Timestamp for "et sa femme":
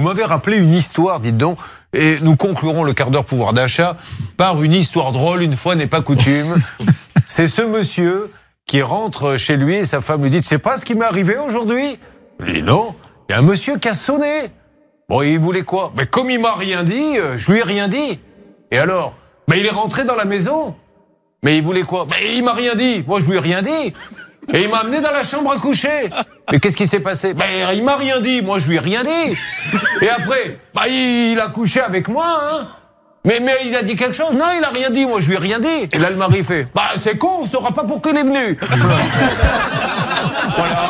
9.74-10.22